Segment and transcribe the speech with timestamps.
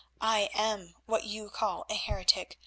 [0.19, 2.57] I am what you call a heretic.